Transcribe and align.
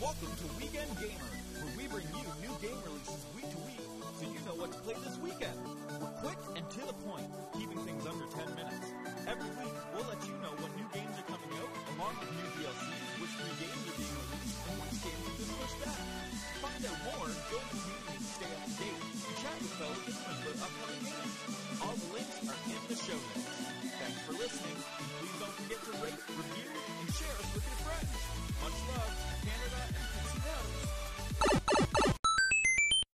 Welcome 0.00 0.32
to 0.32 0.48
Weekend 0.56 0.88
Gamer, 0.96 1.28
where 1.60 1.76
we 1.76 1.84
bring 1.92 2.08
you 2.08 2.24
new 2.40 2.56
game 2.64 2.80
releases 2.88 3.20
week 3.36 3.44
to 3.52 3.60
week 3.68 3.84
so 4.16 4.24
you 4.24 4.40
know 4.48 4.56
what 4.56 4.72
to 4.72 4.80
play 4.80 4.96
this 5.04 5.20
weekend. 5.20 5.52
We're 6.00 6.16
quick 6.24 6.40
and 6.56 6.64
to 6.64 6.82
the 6.88 6.96
point, 7.04 7.28
keeping 7.52 7.76
things 7.84 8.08
under 8.08 8.24
10 8.32 8.48
minutes. 8.56 8.96
Every 9.28 9.52
week, 9.60 9.76
we'll 9.92 10.08
let 10.08 10.24
you 10.24 10.32
know 10.40 10.56
what 10.56 10.72
new 10.72 10.88
games 10.96 11.12
are 11.20 11.28
coming 11.28 11.52
out, 11.52 11.68
along 11.92 12.16
with 12.16 12.32
new 12.32 12.48
DLC, 12.48 12.80
which 13.20 13.34
new 13.44 13.54
games 13.60 13.82
are 13.92 13.96
being 14.00 14.16
released, 14.24 14.56
and 14.72 14.76
which 14.80 14.96
games 15.04 15.20
have 15.20 15.36
been 15.36 15.52
pushed 15.60 15.78
back. 15.84 16.00
Find 16.64 16.80
out 16.80 17.00
more, 17.04 17.28
join 17.52 17.66
the 17.68 17.76
community, 17.76 18.24
stay 18.24 18.48
up 18.56 18.62
to 18.64 18.72
date, 18.80 19.00
and 19.04 19.36
chat 19.36 19.56
with 19.60 19.74
fellow 19.76 20.00
gamers 20.00 20.38
about 20.48 20.56
upcoming 20.64 21.04
games. 21.12 21.36
All 21.84 21.96
the 22.00 22.08
links 22.16 22.36
are 22.48 22.60
in 22.72 22.82
the 22.88 22.96
show 22.96 23.20
notes. 23.20 23.49